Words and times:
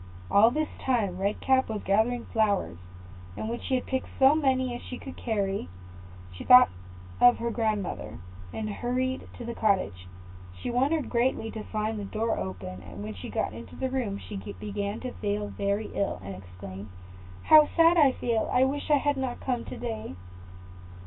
All 0.31 0.49
this 0.49 0.69
time 0.83 1.19
Red 1.19 1.41
Cap 1.41 1.69
was 1.69 1.83
gathering 1.83 2.25
flowers; 2.33 2.79
and 3.37 3.47
when 3.47 3.59
she 3.59 3.75
had 3.75 3.85
picked 3.85 4.07
as 4.19 4.35
many 4.35 4.73
as 4.73 4.81
she 4.81 4.97
could 4.97 5.15
carry, 5.15 5.69
she 6.33 6.43
thought 6.43 6.69
of 7.19 7.37
her 7.37 7.51
grandmother, 7.51 8.17
and 8.51 8.67
hurried 8.71 9.27
to 9.37 9.45
the 9.45 9.53
cottage. 9.53 10.07
She 10.59 10.71
wondered 10.71 11.11
greatly 11.11 11.51
to 11.51 11.63
find 11.65 11.99
the 11.99 12.05
door 12.05 12.35
open; 12.39 12.81
and 12.81 13.03
when 13.03 13.13
she 13.13 13.29
got 13.29 13.53
into 13.53 13.75
the 13.75 13.91
room, 13.91 14.17
she 14.17 14.37
began 14.37 15.01
to 15.01 15.11
feel 15.11 15.49
very 15.49 15.91
ill, 15.93 16.19
and 16.23 16.33
exclaimed, 16.33 16.89
"How 17.43 17.69
sad 17.75 17.95
I 17.95 18.13
feel! 18.13 18.49
I 18.51 18.63
wish 18.63 18.89
I 18.89 18.97
had 18.97 19.17
not 19.17 19.39
come 19.39 19.65
to 19.65 19.77
day." 19.77 20.15